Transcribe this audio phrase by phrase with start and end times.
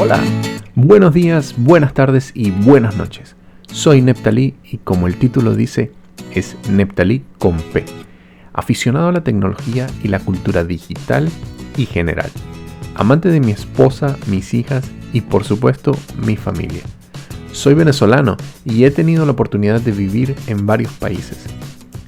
[0.00, 0.22] Hola,
[0.76, 3.34] buenos días, buenas tardes y buenas noches.
[3.66, 5.90] Soy Neptalí y como el título dice,
[6.32, 7.84] es Neptalí con P,
[8.52, 11.28] aficionado a la tecnología y la cultura digital
[11.76, 12.30] y general,
[12.94, 15.90] amante de mi esposa, mis hijas y por supuesto
[16.24, 16.82] mi familia.
[17.50, 21.44] Soy venezolano y he tenido la oportunidad de vivir en varios países.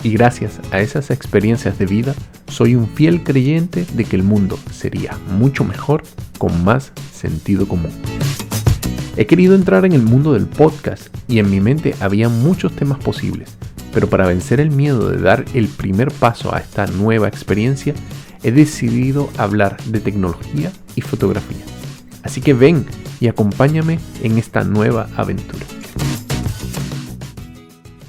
[0.03, 2.15] Y gracias a esas experiencias de vida,
[2.49, 6.03] soy un fiel creyente de que el mundo sería mucho mejor
[6.39, 7.91] con más sentido común.
[9.17, 12.99] He querido entrar en el mundo del podcast y en mi mente había muchos temas
[12.99, 13.57] posibles,
[13.93, 17.93] pero para vencer el miedo de dar el primer paso a esta nueva experiencia,
[18.43, 21.65] he decidido hablar de tecnología y fotografía.
[22.23, 22.87] Así que ven
[23.21, 25.67] y acompáñame en esta nueva aventura.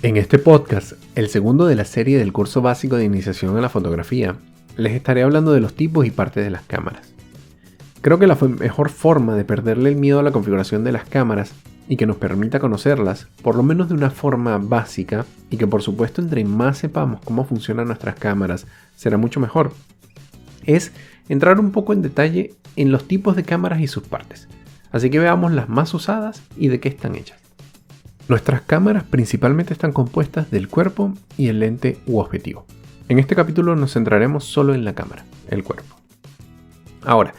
[0.03, 3.69] En este podcast, el segundo de la serie del curso básico de iniciación a la
[3.69, 4.35] fotografía,
[4.75, 7.13] les estaré hablando de los tipos y partes de las cámaras.
[8.01, 11.53] Creo que la mejor forma de perderle el miedo a la configuración de las cámaras
[11.87, 15.83] y que nos permita conocerlas, por lo menos de una forma básica, y que por
[15.83, 18.65] supuesto entre más sepamos cómo funcionan nuestras cámaras,
[18.95, 19.71] será mucho mejor,
[20.65, 20.93] es
[21.29, 24.47] entrar un poco en detalle en los tipos de cámaras y sus partes.
[24.91, 27.40] Así que veamos las más usadas y de qué están hechas.
[28.31, 32.65] Nuestras cámaras principalmente están compuestas del cuerpo y el lente u objetivo.
[33.09, 35.97] En este capítulo nos centraremos solo en la cámara, el cuerpo.
[37.01, 37.33] Ahora,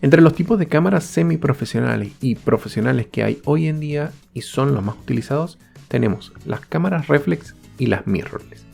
[0.00, 4.74] entre los tipos de cámaras semiprofesionales y profesionales que hay hoy en día y son
[4.74, 8.64] los más utilizados, tenemos las cámaras reflex y las mirrorless.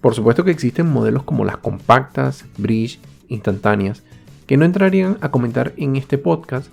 [0.00, 4.04] Por supuesto que existen modelos como las compactas, bridge, instantáneas,
[4.46, 6.72] que no entrarían a comentar en este podcast,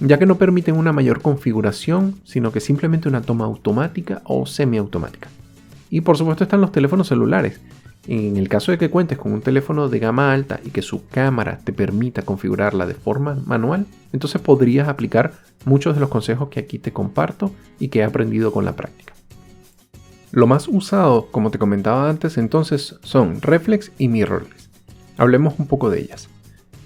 [0.00, 5.28] ya que no permiten una mayor configuración, sino que simplemente una toma automática o semiautomática.
[5.90, 7.60] Y por supuesto están los teléfonos celulares.
[8.06, 11.06] En el caso de que cuentes con un teléfono de gama alta y que su
[11.08, 15.32] cámara te permita configurarla de forma manual, entonces podrías aplicar
[15.64, 19.12] muchos de los consejos que aquí te comparto y que he aprendido con la práctica.
[20.30, 24.70] Lo más usado, como te comentaba antes, entonces son reflex y mirrorless.
[25.16, 26.28] Hablemos un poco de ellas.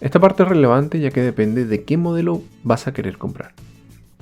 [0.02, 3.52] Esta parte es relevante ya que depende de qué modelo vas a querer comprar.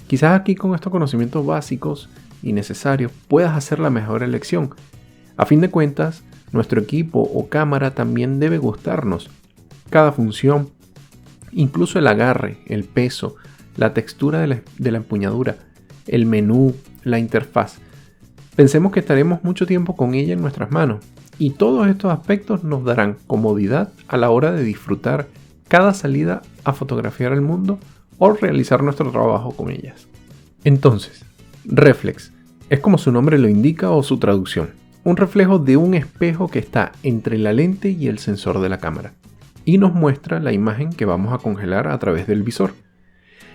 [0.07, 2.11] Quizás aquí con estos conocimientos básicos
[2.43, 4.75] y necesarios puedas hacer la mejor elección.
[5.39, 9.31] A fin de cuentas, nuestro equipo o cámara también debe gustarnos.
[9.89, 10.69] Cada función,
[11.51, 13.37] incluso el agarre, el peso,
[13.79, 15.57] la textura de la, empuñadura,
[16.07, 16.75] el menú,
[17.05, 17.79] la interfaz.
[18.55, 21.03] Pensemos que estaremos mucho tiempo con ella en nuestras manos
[21.39, 25.27] y todos estos aspectos nos darán comodidad a la hora de disfrutar
[25.71, 27.79] cada salida a fotografiar el mundo
[28.19, 30.09] o realizar nuestro trabajo con ellas.
[30.65, 31.25] Entonces,
[31.65, 32.33] reflex
[32.71, 34.71] es como su nombre lo indica o su traducción,
[35.05, 38.79] un reflejo de un espejo que está entre la lente y el sensor de la
[38.79, 39.13] cámara
[39.65, 42.73] y nos muestra la imagen que vamos a congelar a través del visor.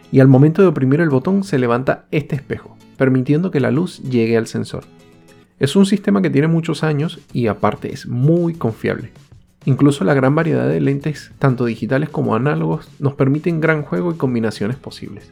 [0.10, 4.02] Y al momento de oprimir el botón se levanta este espejo, permitiendo que la luz
[4.04, 4.86] llegue al sensor.
[5.60, 9.12] Es un sistema que tiene muchos años y aparte es muy confiable.
[9.66, 14.18] Incluso la gran variedad de lentes, tanto digitales como análogos, nos permiten gran juego y
[14.18, 15.30] combinaciones posibles.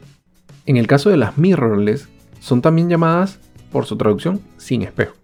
[0.66, 2.08] En el caso de las mirrorless,
[2.40, 3.38] son también llamadas,
[3.70, 5.14] por su traducción, sin espejo.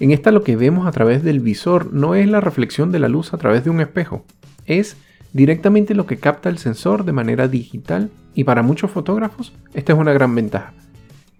[0.00, 3.08] En esta lo que vemos a través del visor no es la reflexión de la
[3.08, 4.24] luz a través de un espejo,
[4.66, 4.96] es
[5.32, 9.98] directamente lo que capta el sensor de manera digital y para muchos fotógrafos esta es
[9.98, 10.72] una gran ventaja,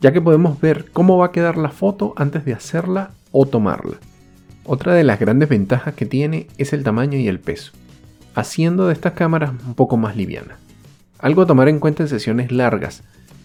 [0.01, 3.97] ya que podemos ver cómo va a quedar la foto antes de hacerla o tomarla.
[4.65, 7.73] Otra de las grandes ventajas que tiene es el tamaño y el peso,
[8.35, 10.59] haciendo de estas cámaras un poco más livianas.
[11.19, 13.03] Algo a tomar en cuenta en sesiones largas,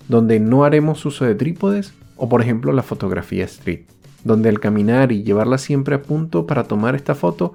[0.08, 3.82] donde no haremos uso de trípodes o por ejemplo la fotografía street,
[4.24, 7.54] donde el caminar y llevarla siempre a punto para tomar esta foto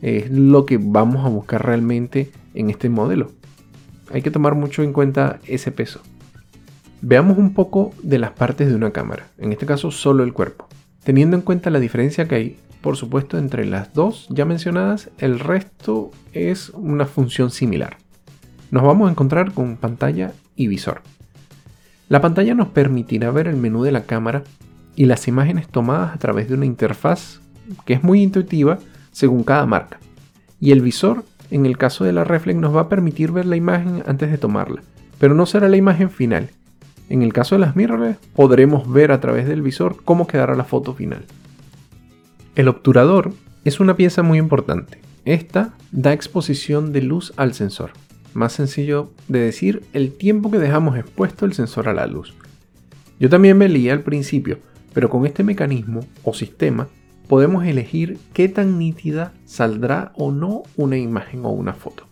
[0.00, 3.30] es lo que vamos a buscar realmente en este modelo.
[4.10, 6.00] Hay que tomar mucho en cuenta ese peso.
[7.02, 10.68] Veamos un poco de las partes de una cámara, en este caso solo el cuerpo,
[11.04, 15.38] teniendo en cuenta la diferencia que hay por supuesto, entre las dos ya mencionadas, el
[15.38, 17.96] resto es una función similar.
[18.72, 21.00] Nos vamos a encontrar con pantalla y visor.
[22.08, 24.42] La pantalla nos permitirá ver el menú de la cámara
[24.96, 27.40] y las imágenes tomadas a través de una interfaz
[27.86, 28.78] que es muy intuitiva
[29.12, 30.00] según cada marca.
[30.60, 33.56] Y el visor, en el caso de la reflex, nos va a permitir ver la
[33.56, 34.82] imagen antes de tomarla,
[35.18, 36.50] pero no será la imagen final.
[37.08, 40.64] En el caso de las mirrorless, podremos ver a través del visor cómo quedará la
[40.64, 41.24] foto final.
[42.54, 43.32] El obturador
[43.64, 45.00] es una pieza muy importante.
[45.24, 47.92] Esta da exposición de luz al sensor.
[48.34, 52.34] Más sencillo de decir, el tiempo que dejamos expuesto el sensor a la luz.
[53.18, 54.58] Yo también me leía al principio,
[54.92, 56.88] pero con este mecanismo o sistema
[57.26, 62.06] podemos elegir qué tan nítida saldrá o no una imagen o una foto.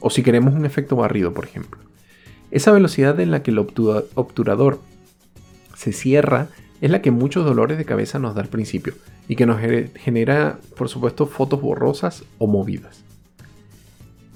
[0.00, 1.80] O si queremos un efecto barrido, por ejemplo.
[2.50, 4.78] Esa velocidad en la que el obturador
[5.74, 6.48] se cierra
[6.80, 8.94] es la que muchos dolores de cabeza nos da al principio
[9.28, 13.02] y que nos genera, por supuesto, fotos borrosas o movidas.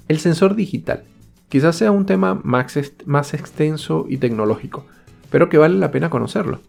[0.07, 1.03] El sensor digital.
[1.49, 4.85] Quizás sea un tema más, extenso y tecnológico,
[5.29, 6.61] pero que vale la pena conocerlo.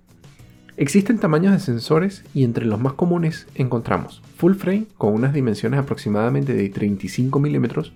[0.76, 5.78] Existen tamaños de sensores y entre los más comunes encontramos full frame con unas dimensiones
[5.78, 7.92] aproximadamente de 35 milímetros,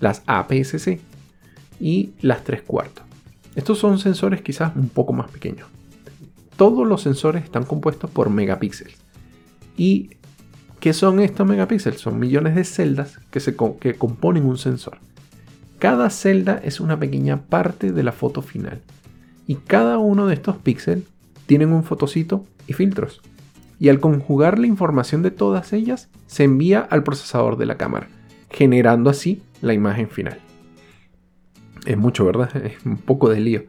[0.00, 0.98] las APS-C
[1.78, 3.04] y las 3 cuartos.
[3.54, 5.68] Estos son sensores quizás un poco más pequeños.
[6.56, 8.96] Todos los sensores están compuestos por megapíxeles.
[9.76, 10.10] ¿Y
[10.80, 12.00] qué son estos megapíxeles?
[12.00, 14.98] Son millones de celdas que, se, que componen un sensor.
[15.78, 18.80] Cada celda es una pequeña parte de la foto final.
[19.46, 21.04] Y cada uno de estos píxeles
[21.46, 23.20] tienen un fotocito y filtros.
[23.78, 28.08] Y al conjugar la información de todas ellas, se envía al procesador de la cámara,
[28.50, 30.38] generando así la imagen final.
[31.84, 32.56] Es mucho, ¿verdad?
[32.56, 33.64] Es un poco de lío.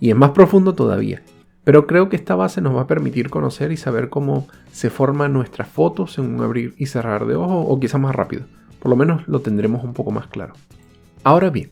[0.00, 1.22] Y es más profundo todavía.
[1.64, 5.32] Pero creo que esta base nos va a permitir conocer y saber cómo se forman
[5.32, 8.44] nuestras fotos en un abrir y cerrar de ojos o quizás más rápido.
[8.78, 10.54] Por lo menos lo tendremos un poco más claro.
[11.22, 11.70] Ahora bien,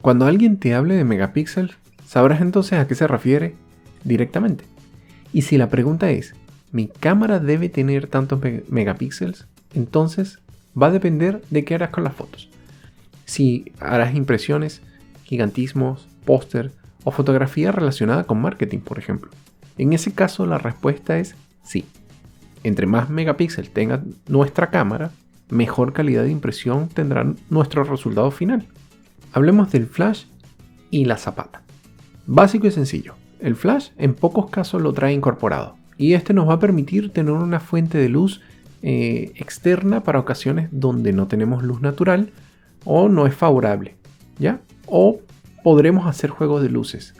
[0.00, 1.76] cuando alguien te hable de megapíxeles,
[2.06, 3.56] sabrás entonces a qué se refiere
[4.04, 4.64] directamente.
[5.32, 6.34] Y si la pregunta es,
[6.70, 9.48] ¿mi cámara debe tener tantos megapíxeles?
[9.74, 10.38] Entonces
[10.80, 12.48] va a depender de qué harás con las fotos.
[13.24, 14.80] Si harás impresiones,
[15.24, 16.70] gigantismos, póster
[17.04, 19.30] o fotografía relacionada con marketing, por ejemplo.
[19.78, 21.84] En ese caso la respuesta es sí.
[22.62, 25.10] Entre más megapíxeles tenga nuestra cámara,
[25.50, 28.66] mejor calidad de impresión tendrá nuestro resultado final.
[29.32, 30.24] Hablemos del flash
[30.90, 31.62] y la zapata.
[32.26, 33.14] Básico y sencillo.
[33.40, 37.32] El flash en pocos casos lo trae incorporado y este nos va a permitir tener
[37.32, 38.40] una fuente de luz
[38.82, 42.30] eh, externa para ocasiones donde no tenemos luz natural
[42.84, 43.96] o no es favorable,
[44.38, 44.60] ¿ya?
[44.86, 45.20] O
[45.64, 47.14] podremos hacer juegos de luces.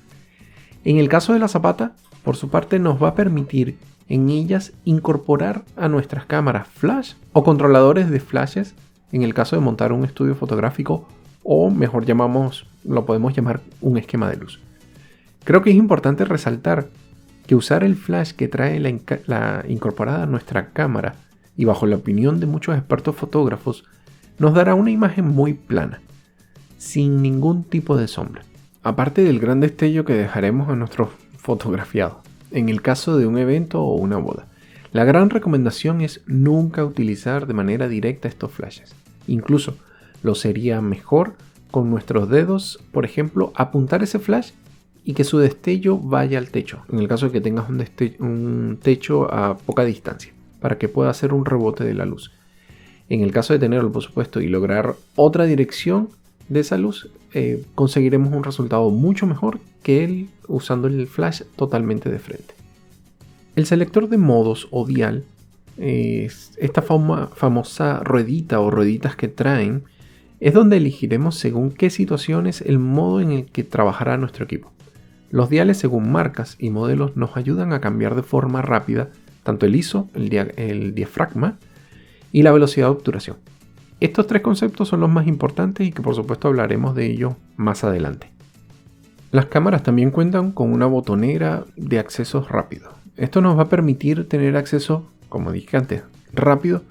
[0.84, 1.92] En el caso de la zapata,
[2.22, 7.42] por su parte nos va a permitir en ellas incorporar a nuestras cámaras flash o
[7.42, 8.74] controladores de flashes
[9.12, 11.08] en el caso de montar un estudio fotográfico
[11.42, 14.60] o mejor llamamos, lo podemos llamar un esquema de luz.
[15.44, 16.88] Creo que es importante resaltar
[17.46, 18.92] que usar el flash que trae la,
[19.26, 21.14] la incorporada a nuestra cámara
[21.56, 23.84] y bajo la opinión de muchos expertos fotógrafos
[24.38, 26.00] nos dará una imagen muy plana,
[26.78, 28.42] sin ningún tipo de sombra,
[28.82, 33.82] aparte del gran destello que dejaremos a nuestro fotografiado, en el caso de un evento
[33.82, 34.46] o una boda.
[34.92, 38.94] La gran recomendación es nunca utilizar de manera directa estos flashes.
[39.26, 39.76] Incluso
[40.22, 41.34] lo sería mejor
[41.70, 44.52] con nuestros dedos, por ejemplo, apuntar ese flash
[45.04, 49.32] y que su destello vaya al techo, en el caso de que tengas un, techo
[49.34, 52.30] a poca distancia, para que pueda hacer un rebote de la luz.
[53.08, 56.08] En el caso de tenerlo, por supuesto, y lograr otra dirección
[56.48, 62.10] de esa luz, eh, conseguiremos un resultado mucho mejor que él usando el flash totalmente
[62.10, 62.54] de frente.
[63.56, 65.24] El selector de modos o dial,
[65.76, 69.84] esta famosa ruedita o rueditas que traen,
[70.40, 74.72] es donde elegiremos según qué situaciones el modo en el que trabajará nuestro equipo.
[75.30, 79.08] Los diales según marcas y modelos nos ayudan a cambiar de forma rápida
[79.42, 81.58] tanto el ISO, el, diafragma
[82.30, 83.36] y la velocidad de obturación.
[84.04, 87.84] Estos tres conceptos son los más importantes y que por supuesto hablaremos de ellos más
[87.84, 88.30] adelante.
[89.30, 92.90] Las cámaras también cuentan con una botonera de acceso rápido.
[93.16, 96.02] Esto nos va a permitir tener acceso, como dije antes,
[96.34, 96.82] rápido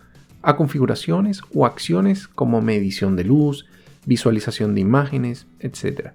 [0.42, 3.68] a configuraciones o acciones como medición de luz,
[4.08, 6.14] visualización de imágenes, etc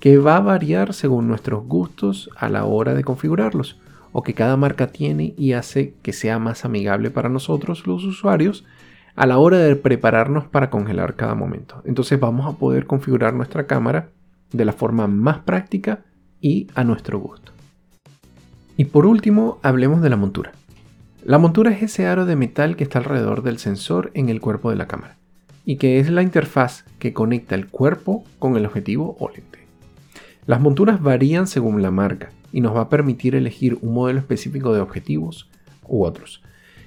[0.00, 3.78] que va a variar según nuestros gustos a la hora de configurarlos,
[4.12, 8.64] o que cada marca tiene y hace que sea más amigable para nosotros los usuarios
[9.16, 11.82] a la hora de prepararnos para congelar cada momento.
[11.84, 14.10] Entonces vamos a poder configurar nuestra cámara
[14.52, 16.04] de la forma más práctica
[16.40, 17.52] y a nuestro gusto.
[18.76, 20.52] Y por último, hablemos de la montura.
[21.24, 24.70] La montura es ese aro de metal que está alrededor del sensor en el cuerpo
[24.70, 25.16] de la cámara
[25.64, 29.66] y que es la interfaz que conecta el cuerpo con el objetivo o lente.
[30.46, 34.72] Las monturas varían según la marca y nos va a permitir elegir un modelo específico
[34.72, 35.50] de objetivos
[35.88, 36.42] u otros.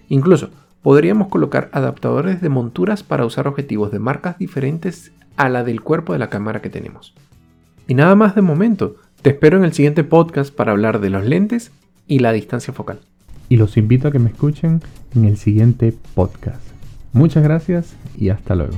[0.08, 5.82] Incluso podríamos colocar adaptadores de monturas para usar objetivos de marcas diferentes a la del
[5.82, 7.14] cuerpo de la cámara que tenemos.
[7.88, 11.26] Y nada más de momento, te espero en el siguiente podcast para hablar de los
[11.26, 11.72] lentes
[12.08, 13.00] y la distancia focal.
[13.50, 14.82] Y los invito a que me escuchen
[15.16, 16.62] en el siguiente podcast.
[17.14, 18.76] Muchas gracias y hasta luego.